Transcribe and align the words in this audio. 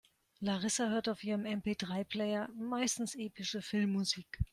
Larissa 0.41 0.89
hört 0.89 1.07
auf 1.09 1.23
ihrem 1.23 1.45
MP-drei-Player 1.45 2.49
meistens 2.55 3.13
epische 3.13 3.61
Filmmusik. 3.61 4.39